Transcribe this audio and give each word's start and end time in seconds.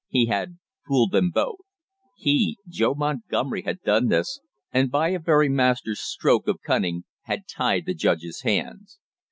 He 0.09 0.25
had 0.25 0.57
fooled 0.87 1.11
them 1.11 1.29
both; 1.29 1.59
he, 2.17 2.57
Joe 2.67 2.95
Montgomery, 2.95 3.61
had 3.61 3.81
done 3.83 4.07
this, 4.07 4.39
and 4.71 4.89
by 4.89 5.09
a 5.09 5.19
very 5.19 5.47
master 5.47 5.93
stroke 5.93 6.47
of 6.47 6.59
cunning 6.65 7.03
had 7.25 7.43
tied 7.47 7.85
the 7.85 7.93
judge's 7.93 8.41
hands. 8.41 8.97